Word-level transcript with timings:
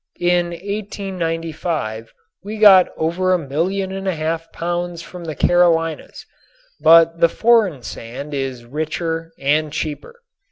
In 0.19 0.47
1895 0.47 2.11
we 2.43 2.57
got 2.57 2.87
over 2.97 3.33
a 3.33 3.37
million 3.37 3.91
and 3.91 4.07
a 4.07 4.15
half 4.15 4.51
pounds 4.51 5.03
from 5.03 5.25
the 5.25 5.35
Carolinas, 5.35 6.25
but 6.79 7.19
the 7.19 7.29
foreign 7.29 7.83
sand 7.83 8.33
is 8.33 8.65
richer 8.65 9.31
and 9.37 9.71
cheaper. 9.71 10.23